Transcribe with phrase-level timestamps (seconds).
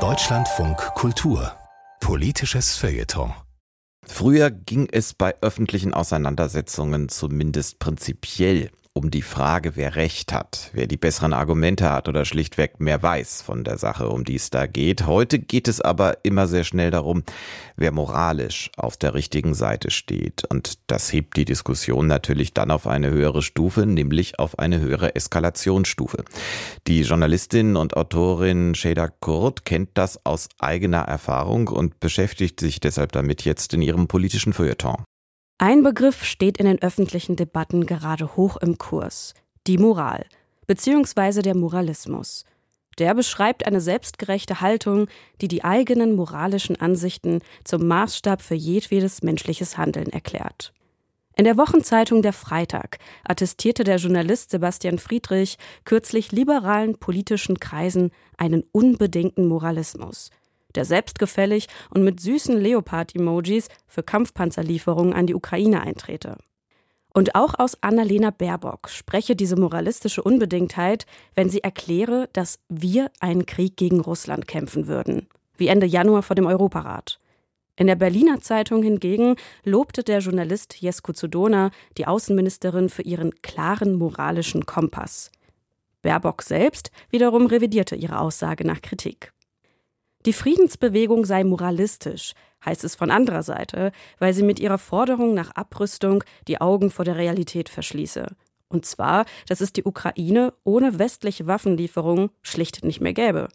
[0.00, 1.56] Deutschlandfunk Kultur.
[2.00, 3.32] Politisches Feuilleton.
[4.04, 10.86] Früher ging es bei öffentlichen Auseinandersetzungen zumindest prinzipiell um die Frage, wer Recht hat, wer
[10.86, 14.66] die besseren Argumente hat oder schlichtweg mehr weiß von der Sache, um die es da
[14.66, 15.06] geht.
[15.06, 17.22] Heute geht es aber immer sehr schnell darum,
[17.76, 20.44] wer moralisch auf der richtigen Seite steht.
[20.48, 25.14] Und das hebt die Diskussion natürlich dann auf eine höhere Stufe, nämlich auf eine höhere
[25.14, 26.24] Eskalationsstufe.
[26.86, 33.12] Die Journalistin und Autorin Sheda Kurt kennt das aus eigener Erfahrung und beschäftigt sich deshalb
[33.12, 35.04] damit jetzt in ihrem politischen Feuilleton.
[35.58, 39.32] Ein Begriff steht in den öffentlichen Debatten gerade hoch im Kurs,
[39.66, 40.26] die Moral,
[40.66, 42.44] beziehungsweise der Moralismus.
[42.98, 45.08] Der beschreibt eine selbstgerechte Haltung,
[45.40, 50.74] die die eigenen moralischen Ansichten zum Maßstab für jedwedes menschliches Handeln erklärt.
[51.36, 58.62] In der Wochenzeitung Der Freitag attestierte der Journalist Sebastian Friedrich kürzlich liberalen politischen Kreisen einen
[58.72, 60.30] unbedingten Moralismus–
[60.76, 66.36] der selbstgefällig und mit süßen Leopard-Emojis für Kampfpanzerlieferungen an die Ukraine eintrete.
[67.16, 73.46] Und auch aus Annalena Baerbock spreche diese moralistische Unbedingtheit, wenn sie erkläre, dass wir einen
[73.46, 77.18] Krieg gegen Russland kämpfen würden, wie Ende Januar vor dem Europarat.
[77.78, 83.96] In der Berliner Zeitung hingegen lobte der Journalist Jesko Zudona die Außenministerin für ihren klaren
[83.96, 85.30] moralischen Kompass.
[86.02, 89.32] Baerbock selbst wiederum revidierte ihre Aussage nach Kritik.
[90.26, 95.52] Die Friedensbewegung sei moralistisch, heißt es von anderer Seite, weil sie mit ihrer Forderung nach
[95.52, 98.26] Abrüstung die Augen vor der Realität verschließe.
[98.68, 103.46] Und zwar, dass es die Ukraine ohne westliche Waffenlieferungen schlicht nicht mehr gäbe.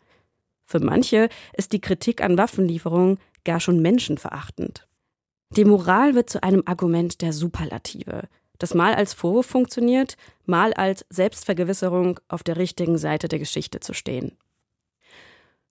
[0.63, 4.87] Für manche ist die Kritik an Waffenlieferungen gar schon menschenverachtend.
[5.57, 11.05] Die Moral wird zu einem Argument der Superlative, das mal als Vorwurf funktioniert, mal als
[11.09, 14.37] Selbstvergewisserung, auf der richtigen Seite der Geschichte zu stehen.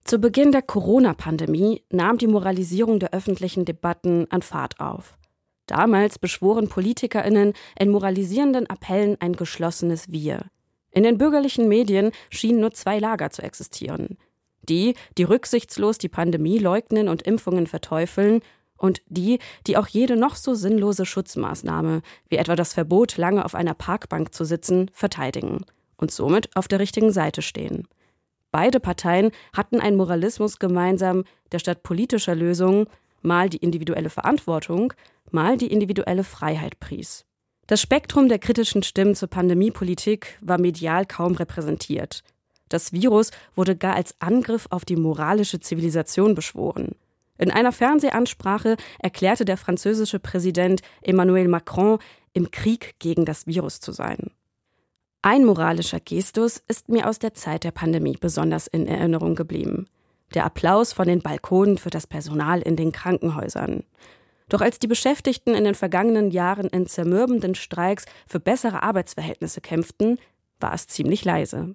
[0.05, 5.17] Zu Beginn der Corona-Pandemie nahm die Moralisierung der öffentlichen Debatten an Fahrt auf.
[5.67, 10.47] Damals beschworen PolitikerInnen in moralisierenden Appellen ein geschlossenes Wir.
[10.91, 14.19] In den bürgerlichen Medien schienen nur zwei Lager zu existieren.
[14.69, 18.41] Die, die rücksichtslos die Pandemie leugnen und Impfungen verteufeln,
[18.81, 23.55] und die, die auch jede noch so sinnlose Schutzmaßnahme, wie etwa das Verbot, lange auf
[23.55, 25.67] einer Parkbank zu sitzen, verteidigen
[25.99, 27.87] und somit auf der richtigen Seite stehen.
[28.53, 32.87] Beide Parteien hatten einen Moralismus gemeinsam, der statt politischer Lösungen
[33.23, 34.93] mal die individuelle Verantwortung,
[35.31, 37.25] mal die individuelle Freiheit pries.
[37.67, 42.25] Das Spektrum der kritischen Stimmen zur Pandemiepolitik war medial kaum repräsentiert.
[42.69, 46.97] Das Virus wurde gar als Angriff auf die moralische Zivilisation beschworen.
[47.39, 51.99] In einer Fernsehansprache erklärte der französische Präsident Emmanuel Macron,
[52.33, 54.31] im Krieg gegen das Virus zu sein.
[55.23, 59.87] Ein moralischer Gestus ist mir aus der Zeit der Pandemie besonders in Erinnerung geblieben.
[60.33, 63.85] Der Applaus von den Balkonen für das Personal in den Krankenhäusern.
[64.49, 70.19] Doch als die Beschäftigten in den vergangenen Jahren in zermürbenden Streiks für bessere Arbeitsverhältnisse kämpften,
[70.59, 71.75] war es ziemlich leise.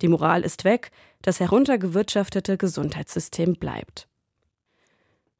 [0.00, 4.06] Die Moral ist weg, das heruntergewirtschaftete Gesundheitssystem bleibt.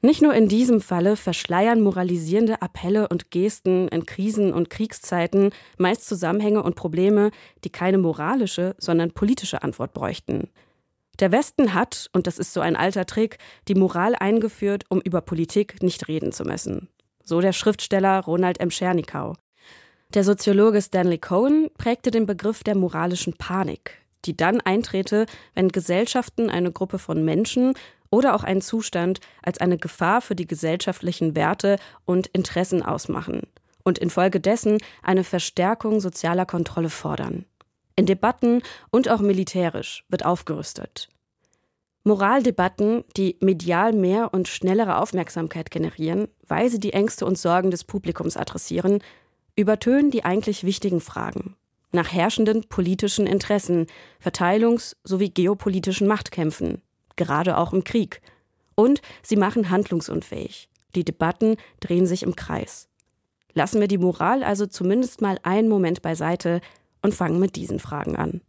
[0.05, 5.49] Nicht nur in diesem Falle verschleiern moralisierende Appelle und Gesten in Krisen- und Kriegszeiten
[5.79, 7.31] meist Zusammenhänge und Probleme,
[7.65, 10.51] die keine moralische, sondern politische Antwort bräuchten.
[11.21, 15.23] Der Westen hat, und das ist so ein alter Trick, die Moral eingeführt, um über
[15.23, 16.91] Politik nicht reden zu müssen.
[17.23, 18.71] So der Schriftsteller Ronald M.
[18.71, 19.33] Schernikau.
[20.13, 26.51] Der Soziologe Stanley Cohen prägte den Begriff der moralischen Panik, die dann eintrete, wenn Gesellschaften
[26.51, 27.73] eine Gruppe von Menschen
[28.15, 33.43] oder auch einen Zustand als eine Gefahr für die gesellschaftlichen Werte und Interessen ausmachen
[33.83, 37.45] und infolgedessen eine Verstärkung sozialer Kontrolle fordern.
[37.97, 41.09] In Debatten und auch militärisch wird aufgerüstet.
[42.05, 47.83] Moraldebatten, die medial mehr und schnellere Aufmerksamkeit generieren, weil sie die Ängste und Sorgen des
[47.83, 49.03] Publikums adressieren,
[49.57, 51.57] übertönen die eigentlich wichtigen Fragen
[51.95, 53.87] nach herrschenden politischen Interessen,
[54.23, 56.83] Verteilungs- sowie geopolitischen Machtkämpfen,
[57.17, 58.21] gerade auch im Krieg.
[58.75, 60.69] Und sie machen handlungsunfähig.
[60.95, 62.89] Die Debatten drehen sich im Kreis.
[63.53, 66.61] Lassen wir die Moral also zumindest mal einen Moment beiseite
[67.03, 68.41] und fangen mit diesen Fragen an.